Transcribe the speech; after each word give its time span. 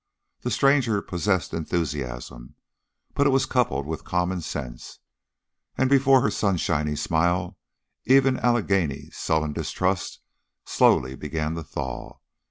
The 0.39 0.49
stranger 0.49 0.99
possessed 1.03 1.53
enthusiasm, 1.53 2.55
but 3.13 3.27
it 3.27 3.29
was 3.29 3.45
coupled 3.45 3.85
with 3.85 4.03
common 4.03 4.41
sense, 4.41 4.97
and 5.77 5.91
before 5.91 6.21
her 6.21 6.31
sunshiny 6.31 6.95
smile 6.95 7.59
even 8.05 8.39
Allegheny's 8.39 9.15
sullen 9.15 9.53
distrust 9.53 10.21
slowly 10.65 11.13
began 11.15 11.53
to 11.53 11.61
thaw. 11.61 12.17